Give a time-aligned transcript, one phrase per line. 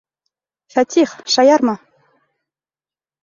[0.75, 1.75] Фәтих, шаярма!